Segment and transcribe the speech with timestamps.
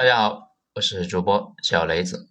[0.00, 2.30] 大家好，我是主播小雷子。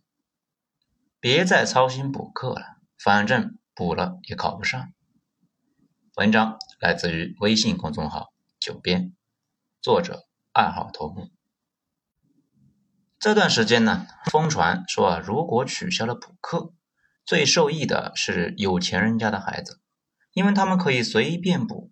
[1.19, 4.91] 别再操心补课了，反正补了也考不上。
[6.15, 9.13] 文章来自于微信公众号“九编”，
[9.83, 11.29] 作者二号头目。
[13.19, 16.73] 这段时间呢，疯传说啊，如果取消了补课，
[17.23, 19.79] 最受益的是有钱人家的孩子，
[20.33, 21.91] 因为他们可以随便补。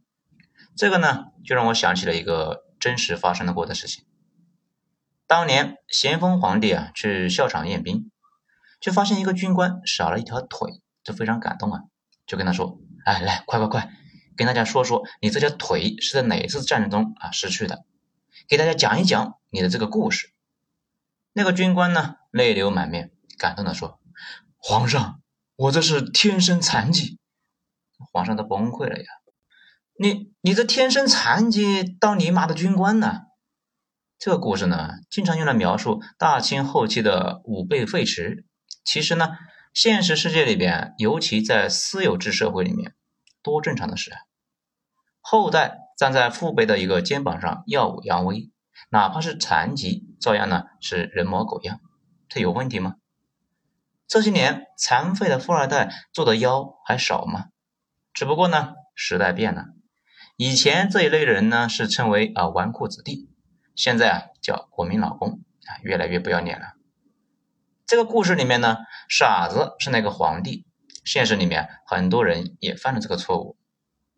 [0.76, 4.08] 这个呢，就让我想起了一个真实发生的过的事情。
[5.28, 8.10] 当年咸丰皇帝啊去校场验兵，
[8.80, 11.82] 就发现一个军官少了一条腿，就非常感动啊，
[12.26, 13.92] 就跟他说：“哎，来，快快快，
[14.38, 17.84] 跟大家说说你这条腿是在哪一次战争中啊失去的，
[18.48, 20.32] 给大家讲一讲你的这个故事。”
[21.34, 24.00] 那个军官呢泪流满面，感动的说
[24.58, 25.22] ：“皇上，
[25.58, 27.20] 我这是天生残疾。”
[28.14, 29.06] 皇上都崩溃了呀！
[30.00, 33.24] 你你这天生残疾当你妈的军官呢？
[34.20, 38.46] 这个故事呢，经常用来描述大清后期的武备废弛。
[38.84, 39.30] 其实呢，
[39.74, 42.96] 现实世界里边，尤其在私有制社会里面，
[43.44, 44.18] 多正常的事啊！
[45.22, 48.50] 后代站在父辈的一个肩膀上耀武扬威，
[48.90, 51.80] 哪怕是残疾，照样呢是人模狗样。
[52.28, 52.96] 这有问题吗？
[54.08, 57.50] 这些年残废的富二代做的妖还少吗？
[58.16, 59.66] 只不过呢，时代变了，
[60.38, 63.27] 以前这一类人呢是称为啊纨绔子弟。
[63.78, 66.74] 现在啊，叫国民老公啊，越来越不要脸了。
[67.86, 70.66] 这个故事里面呢，傻子是那个皇帝。
[71.06, 73.56] 现实里面很多人也犯了这个错误，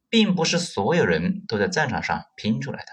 [0.10, 2.92] 并不是所有人都在战场上拼出来的。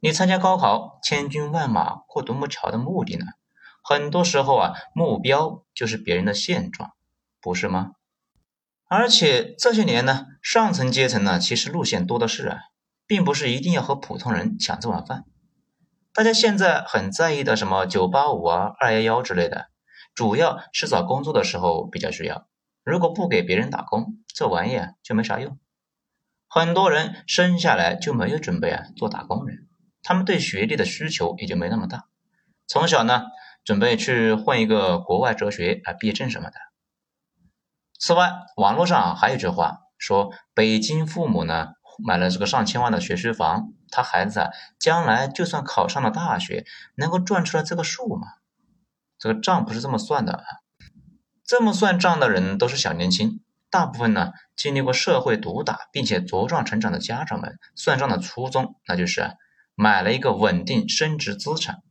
[0.00, 3.26] 你参加高考，千军万马过独木桥的目的呢？
[3.82, 6.92] 很多时候啊，目标就是别人的现状，
[7.40, 7.94] 不是吗？
[8.86, 12.58] 而且这些年呢，上层阶层呢，其实路线多的是啊，
[13.08, 15.24] 并不是一定要和普通人抢这碗饭。
[16.14, 19.66] 大家现在很在意的什么九八五啊、二幺幺之类的，
[20.14, 22.46] 主要是找工作的时候比较需要。
[22.84, 25.58] 如果不给别人打工，这玩意儿就没啥用。
[26.48, 29.66] 很多人生下来就没有准备啊做打工人，
[30.04, 32.04] 他们对学历的需求也就没那么大。
[32.68, 33.24] 从小呢，
[33.64, 36.56] 准备去混一个国外哲学啊毕业证什么的。
[37.98, 41.70] 此外，网络上还有一句话说，北京父母呢。
[42.02, 46.64] 买了这个上千万的学区房，他孩子啊，将来就算考上了大学，
[46.96, 48.26] 能够赚出来这个数吗？
[49.18, 50.44] 这个账不是这么算的啊！
[51.44, 53.40] 这么算账的人都是小年轻，
[53.70, 59.36] 大部分呢经历过社会毒打并且茁壮成长的家长们算账的初衷，那就是
[59.74, 61.82] 买了一个稳定升值资产，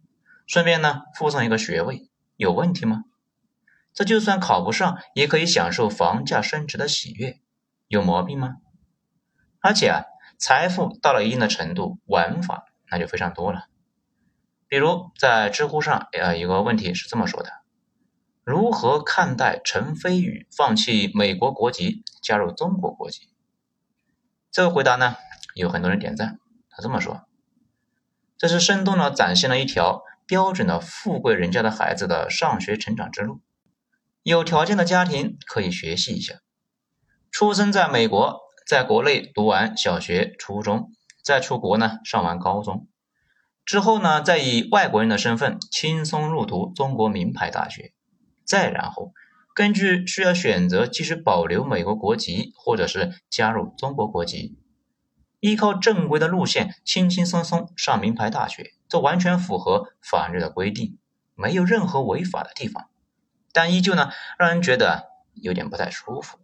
[0.47, 3.03] 顺便呢附上一个学位，有问题吗？
[3.93, 7.39] 这就算考不上，也可以享受房价升值的喜悦，
[7.87, 8.55] 有毛病吗？
[9.63, 10.03] 而且啊，
[10.37, 13.67] 财富到了一定的程度，玩法那就非常多了。
[14.67, 17.49] 比如在知乎上，呃，有个问题是这么说的：
[18.43, 23.29] 如何看待陈飞宇放弃美国国籍加入中国国籍？
[24.51, 25.15] 这个回答呢，
[25.55, 26.39] 有很多人点赞。
[26.69, 27.21] 他这么说：
[28.37, 33.39] 这是生动的展现了一条标准的富贵人家的孩子的上学成长之路。
[34.23, 36.41] 有条件的家庭可以学习一下，
[37.31, 38.43] 出生在美国。
[38.65, 40.91] 在国内读完小学、初中，
[41.21, 42.87] 再出国呢上完高中，
[43.65, 47.93] 之后呢再以外国人的身份轻松入读中国名牌大学，
[48.45, 49.13] 再然后
[49.53, 54.57] 根据需要选择继续保留美国国籍，或者是加入中国国籍，
[55.39, 60.97] 依靠正规的路线轻轻松松上名牌大学，这完全符合法律的规定，
[61.35, 62.89] 没有任何违法的地方，
[63.51, 64.09] 但依旧呢
[64.39, 66.39] 让人觉得有点不太舒服。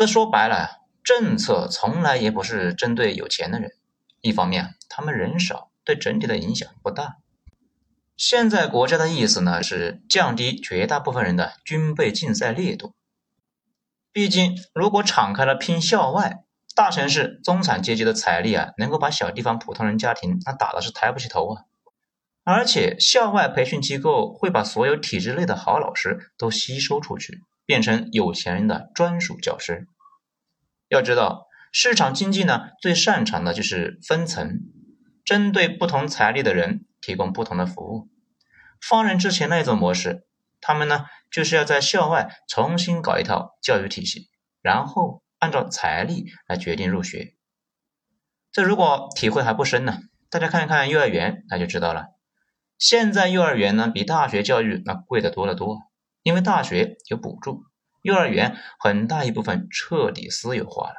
[0.00, 3.72] 这说白了，政策从来也不是针对有钱的人。
[4.22, 7.18] 一方面，他们人少，对整体的影响不大。
[8.16, 12.94] 现在国家的意思呢，是降低绝大部分人的军备竞赛力度。
[14.10, 16.44] 毕竟，如果敞开了拼校外，
[16.74, 21.64] 大城市中产阶级的财力啊，能够把小地方普通人家庭那打的是抬不起头啊。
[22.42, 27.42] 而且，校外培训机构会把所有体制内的好老师都吸收出去。
[27.66, 29.86] 变成有钱人的专属教师。
[30.88, 34.60] 要知道，市场经济呢，最擅长的就是分层，
[35.24, 38.08] 针对不同财力的人提供不同的服务。
[38.80, 40.26] 放任之前那种模式，
[40.60, 44.30] 他们呢，就是要在校外重新搞一套教育体系，
[44.62, 47.34] 然后按照财力来决定入学。
[48.50, 49.98] 这如果体会还不深呢，
[50.28, 52.06] 大家看一看幼儿园，那就知道了。
[52.78, 55.89] 现在幼儿园呢，比大学教育那贵的多得多。
[56.22, 57.64] 因为大学有补助，
[58.02, 60.96] 幼儿园很大一部分彻底私有化了。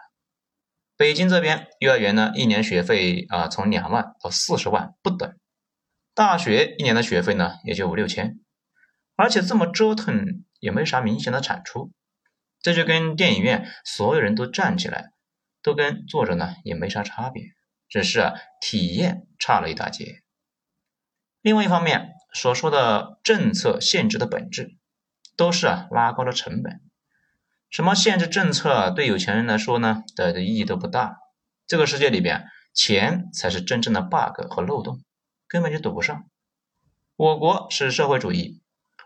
[0.98, 5.36] 北京这边幼儿园呢，一年学费啊从两万到四十万不等，
[6.14, 8.40] 大学一年的学费呢也就五六千，
[9.16, 11.92] 而且这么折腾也没啥明显的产出，
[12.62, 15.12] 这就跟电影院所有人都站起来，
[15.64, 17.44] 都跟坐着呢也没啥差别，
[17.90, 20.22] 只是啊体验差了一大截。
[21.42, 24.78] 另外一方面，所说的政策限制的本质，
[25.36, 26.82] 都是啊拉高了成本。
[27.70, 31.18] 什么限制政策对有钱人来说呢的意义都不大。
[31.68, 35.02] 这个世界里边，钱才是真正的 bug 和漏洞，
[35.48, 36.26] 根本就堵不上。
[37.16, 38.62] 我国是社会主义，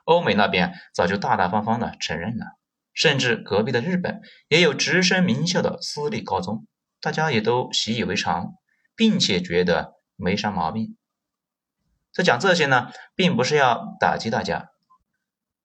[0.06, 2.57] 欧美那边早就大大方方的承认了，
[2.94, 6.66] 甚至隔壁的日本也有直升名校的私立高中，
[7.01, 8.56] 大家也都习以为常，
[8.95, 10.98] 并且觉得没啥毛病。
[12.12, 14.69] 在讲这些呢，并不是要打击大家，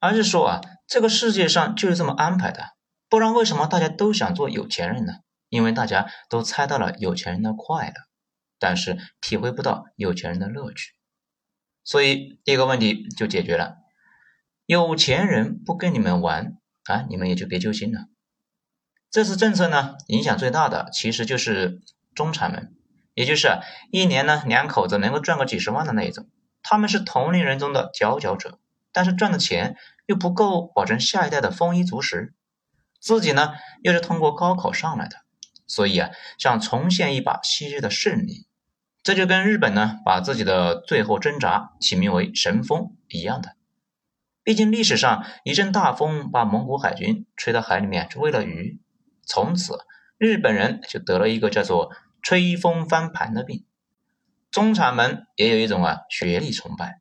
[0.00, 2.70] 而是说啊，这个世界上就是这么安排的，
[3.08, 5.12] 不然为什么大家都想做有钱人呢？
[5.50, 7.94] 因为大家都猜到了有钱人的快乐，
[8.58, 10.93] 但是体会不到有钱人的乐趣，
[11.82, 13.76] 所以第一个问题就解决了。
[14.64, 18.06] 有钱人不跟你们玩啊，你们也就别揪心了。
[19.11, 21.81] 这次政策呢，影响最大的其实就是
[22.14, 22.73] 中产们，
[23.14, 23.49] 也就是
[23.91, 26.29] 一年呢两口子能够赚个几十万的那一种，
[26.62, 28.59] 他们是同龄人中的佼佼者，
[28.92, 29.76] 但是赚的钱
[30.06, 32.34] 又不够保证下一代的丰衣足食，
[33.00, 35.16] 自己呢又是通过高考上来的。
[35.66, 38.46] 所以啊，想重现一把昔日的胜利，
[39.02, 43.54] 这就跟日本呢把自己的最后挣扎起名为“神风”一样的。
[44.42, 48.81] 毕竟历史上一阵大风把蒙古海军吹到海里面去喂了鱼，
[49.25, 49.78] 从此
[50.19, 53.64] 日本人就得了一个叫做“吹风翻盘”的病。
[54.50, 57.00] 中产们也有一种啊学历崇拜。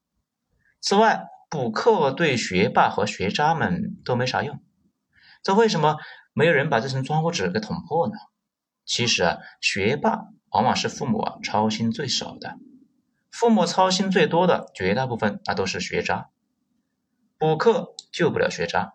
[0.80, 4.62] 此外，补课对学霸和学渣们都没啥用。
[5.42, 5.98] 这为什么
[6.32, 8.14] 没有人把这层窗户纸给捅破呢？
[8.86, 12.58] 其实啊，学霸往往是父母啊操心最少的，
[13.32, 16.30] 父母操心最多的绝大部分那都是学渣。
[17.40, 18.94] 补课救不了学渣，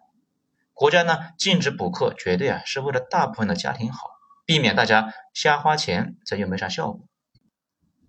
[0.72, 3.98] 国家呢禁止补课，绝对啊是为了大部分的家庭好，
[4.46, 7.08] 避免大家瞎花钱，这又没啥效果。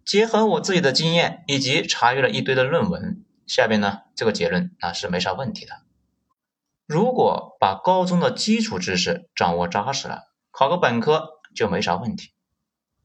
[0.05, 5.73] 结合我自己的经验以及查阅了一堆的论文，下边呢这个结论啊是没啥问题的。
[6.85, 11.31] 如果把高中的基础知识掌握扎实了，考个本科。
[11.55, 12.33] 就没啥问题，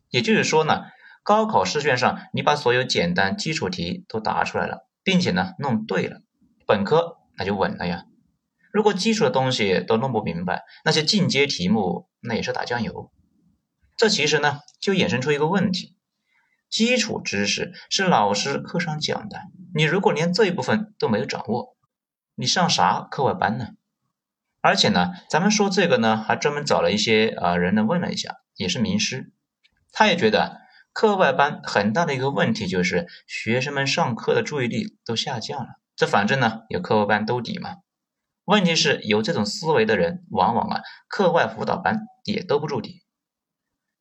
[0.09, 0.87] 也就是说呢，
[1.23, 6.23] 高考试卷上你把所有简单基础题都答出来了，并且呢弄对了，
[6.67, 8.07] 本科那就稳了呀。
[8.73, 13.13] 如果基础的东西都弄不明白，那些进阶题目那也是打酱油。
[13.97, 15.95] 这其实呢就衍生出一个问题：
[16.69, 19.39] 基础知识是老师课上讲的，
[19.75, 21.77] 你如果连这一部分都没有掌握，
[22.35, 23.69] 你上啥课外班呢？
[24.61, 29.33] 而且呢，咱们说这个呢，还专门找了一些啊人呢问了一下，也是名师，
[29.91, 30.61] 他也觉得
[30.93, 35.69] 课外班很大的一个问题就是学生们上课的注意力都下降了。
[35.97, 37.77] 这反正呢有课外班兜底嘛。
[38.45, 43.03] 问题是有这种思维的人，往往啊课外辅导班也兜不住底。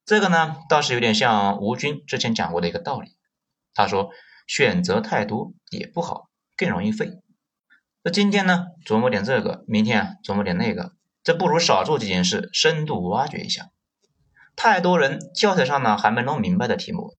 [0.05, 3.15] 这个呢倒是有点像吴军之前讲过的一个道理，
[3.73, 4.09] 他说
[4.49, 7.21] 选择太多也不好，更容易废。
[8.01, 10.93] 那今天呢，琢磨点这个，明天啊琢磨点那个，
[11.23, 13.69] 这不如少做几件事，深度挖掘一下。
[14.55, 17.15] 太多人教材上呢还没弄明白的题目，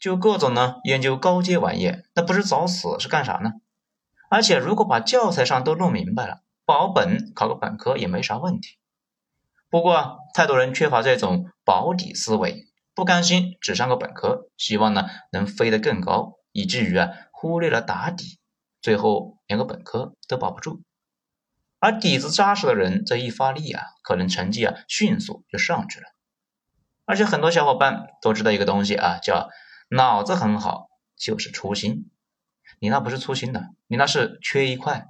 [0.00, 3.50] 就各种呢研究高阶玩意，那不是找死是干啥呢？
[4.30, 8.78] 而且如果把教材上都弄明白了，保本考个本科也没啥问题。
[9.68, 12.64] 不过太多人缺乏这种保底思维，
[12.94, 18.38] 不甘心只上个本科，希望呢能飞得更高，以至于啊忽略了打底。
[18.80, 20.82] 最后连个本科都保不住，
[21.78, 26.06] 而底子扎实的人，这一发力啊，可能成绩啊迅速就上去了。
[27.04, 29.50] 而且很多小伙伴都知道一个东西啊，叫
[29.88, 32.10] 脑子很好就是粗心。
[32.80, 35.06] 你那不是粗心的，你那是缺一块。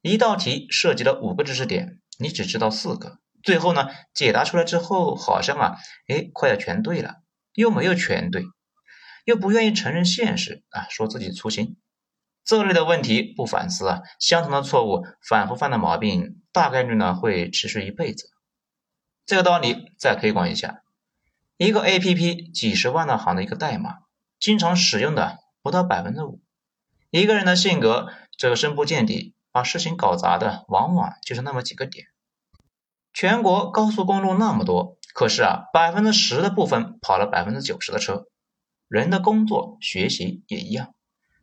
[0.00, 5.76] 一道题涉及了五个知识点，你只知道四个，最后呢解答出来之后，好像啊，
[6.08, 7.16] 哎，快要全对了，
[7.52, 8.42] 又没有全对，
[9.24, 11.76] 又不愿意承认现实啊，说自己粗心。
[12.44, 18.30] 这类的问题不反思啊，相同的错误反复犯的毛病，大概率呢会持续一辈子。
[19.26, 20.82] 这个道理再推广一下，
[21.56, 23.98] 一个 A P P 几十万的行的一个代码，
[24.40, 26.40] 经常使用的不到百分之五。
[27.10, 32.06] 一个人的性格，这个深不见底，把事情搞砸的往往就是那么几个点。
[33.12, 38.26] 全国高速公路那么多，可是啊，百分之十的部分跑了百分之九十的车。
[38.90, 40.92] 人的工作、学习也一样。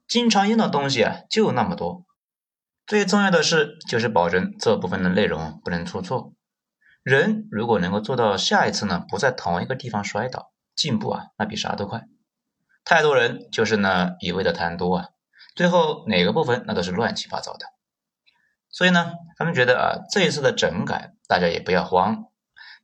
[0.06, 2.06] 经常用的东西啊，就那么多。
[2.86, 6.34] 最重要的是，就是保证这部分的内容不能出错。
[7.04, 12.04] 人如果能够做到下一次呢，不在同一个地方摔倒，进步啊，那比啥都快。
[12.84, 15.10] 太多人就是呢一味的贪多啊，
[15.56, 17.66] 最后哪个部分那都是乱七八糟的。
[18.70, 22.25] 所以呢，他们觉得啊，这一次的整改，大家也不要慌，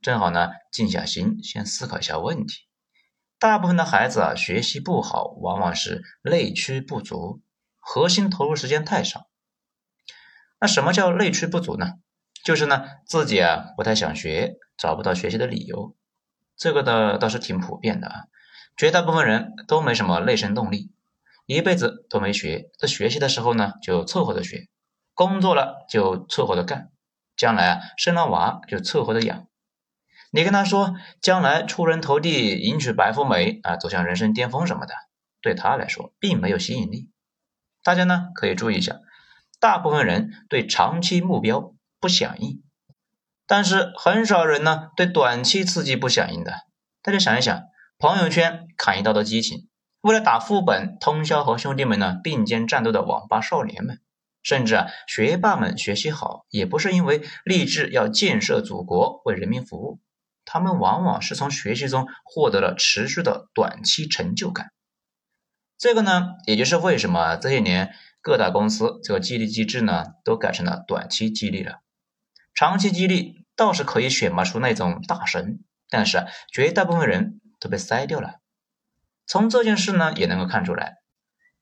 [0.01, 2.65] 正好呢静下心，先思考一下问题。
[3.43, 7.41] 大部分的孩子啊，学习不好，往往是内驱不足，
[7.77, 9.27] 核心投入时间太少。
[10.61, 11.95] 那什么叫内驱不足呢？
[12.45, 15.93] 就是呢自己啊不太想学，找不到学习的理由。
[16.55, 18.13] 这个呢倒是挺普遍的啊，
[18.77, 20.93] 绝大部分人都没什么内生动力，
[21.45, 24.69] 一辈子都没学，在学习的时候呢就凑合着学，
[25.13, 26.91] 工作了就凑合着干，
[27.35, 29.47] 将来啊生了娃就凑合着养。
[30.35, 34.95] 你跟他说将来出人头地、迎娶白富美啊，走向人生巅峰什么的，
[35.43, 37.11] 对他来说并没有吸引力。
[37.83, 38.95] 大家呢可以注意一下，
[39.59, 42.63] 大部分人对长期目标不响应，
[43.45, 46.61] 但是很少人呢对短期刺激不响应的。
[47.03, 47.65] 大家想一想，
[47.99, 49.67] 朋友圈砍一刀的激情，
[50.01, 53.99] 为了打副本通宵和兄弟们呢并肩战斗的网吧少年们，
[54.41, 59.99] 甚至啊学霸们学习好，也不是因为立志要建设祖国、为人民服务。
[60.53, 64.71] 他们往往是从学习中获得了持续的短期成就感，
[65.79, 71.79] 这个呢，也就是为什么这些年各大公司这个激励机制呢，都改成了短期激励了。
[72.53, 78.35] 长期激励倒是可以选拔出那种大神，但是绝大部分人都被筛掉了。
[79.25, 80.97] 从这件事呢，也能够看出来，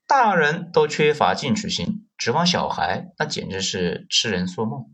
[0.05, 4.93] 大人都缺乏进取心，指望小孩，那简直是痴人说梦。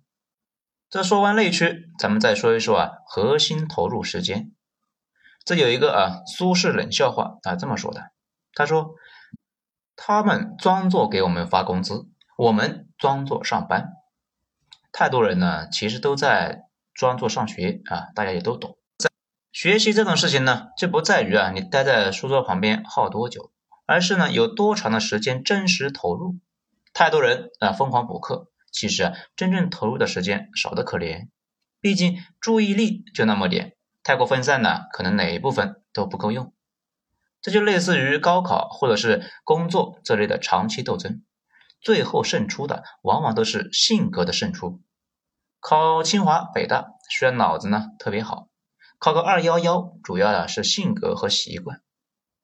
[0.89, 4.53] 这说完内驱，咱们再说一说啊，核心投入时间。
[5.44, 8.12] 这有一个啊，苏轼冷笑话啊，这么说的。
[8.53, 8.96] 他说
[9.98, 13.96] ：“他们装作给我们发工资，我们装作上班。
[14.94, 16.63] 太多人呢，其实都在
[16.94, 18.77] 装作上学啊，大家也都懂。
[18.98, 19.10] 在
[19.51, 23.51] 学习这种事情呢，就不在于啊，你待在书桌旁边耗多久，
[23.86, 26.38] 而是呢，有多长的时间真实投入。
[26.94, 31.30] 太多人啊，疯狂补课。”其实啊，真正投入的时间少得可怜，
[31.82, 36.54] 毕竟注意力就那么点，太过分散呢，可能哪一部分都不够用。
[37.42, 41.24] 这就类似于高考或者是工作这类的长期斗争，
[41.82, 44.82] 最后胜出的往往都是性格的胜出。
[45.60, 48.50] 考清华北大虽然脑子呢特别好，
[49.00, 51.82] 考个二幺幺主要的是性格和习惯。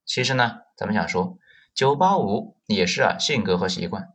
[0.05, 1.37] 其实呢，咱们想说
[1.73, 4.12] 九八五也是啊性格和习惯。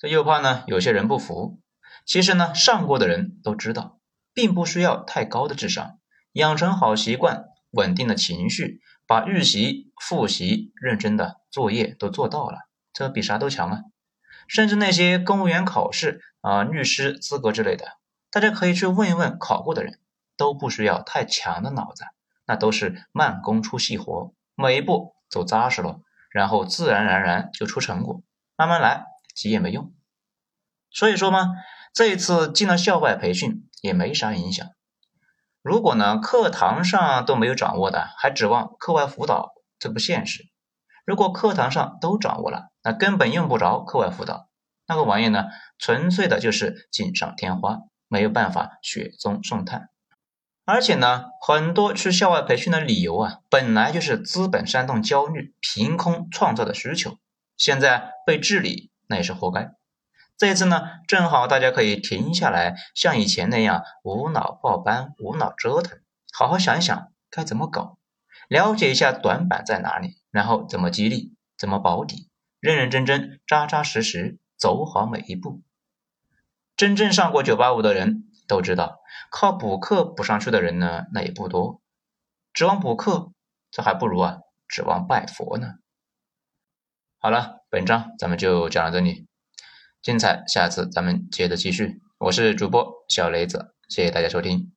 [0.00, 1.60] 这又怕呢，有些人不服。
[2.06, 3.98] 其实呢，上过的人都知道，
[4.32, 5.98] 并不需要太高的智商，
[6.32, 12.60] 养成好习惯，稳定的情绪，把预习、复习、认真的作业都做到了，
[12.94, 13.80] 这比啥都强啊！
[14.48, 17.98] 甚至那些公务员考试啊、律师资格之类的，
[18.30, 19.98] 大家可以去问一问考过的人，
[20.38, 22.04] 都不需要太强的脑子，
[22.46, 28.22] 那都是慢工出细活，每一步走扎实了，然后自然而然就出成果，
[28.56, 29.09] 慢慢来。
[29.40, 29.94] 急也没用，
[30.90, 31.46] 所以说嘛，
[31.94, 34.68] 这一次进了校外培训也没啥影响。
[35.62, 40.50] 如果呢课堂上都没有掌握的，还指望课外辅导，这不现实。
[41.06, 44.50] 如果课堂上都掌握了，那根本用不着课外辅导，
[44.86, 45.46] 那个玩意呢，
[45.78, 47.78] 纯粹的就是锦上添花，
[48.08, 49.88] 没有办法雪中送炭。
[50.66, 57.16] 而且呢，很多去校外培训的理由啊，本来就是资本煽动焦虑，凭空创造的需求，
[57.56, 58.89] 现在被治理。
[59.10, 59.74] 那也是活该。
[60.38, 65.98] 这次呢，正好大家可以停下来，像以前那样无脑报班、无脑折腾，
[66.32, 67.98] 好好想一想该怎么搞，
[68.48, 75.60] 了解一下短板在哪里，然后怎么激励、怎么保底，认认真真、扎扎实实走好每一步。
[76.76, 79.00] 真正上过九八五的人都知道，
[79.30, 81.82] 靠补课补上去的人呢，那也不多。
[82.54, 83.32] 指望补课，
[83.70, 84.38] 这还不如啊
[84.68, 85.79] 指望拜佛呢。
[87.22, 87.56] 好了。
[87.68, 89.26] 本章咱们就讲到这里，
[90.00, 92.00] 精彩，下次咱们接着继续。
[92.18, 94.72] 我是主播小雷子，谢谢大家收听。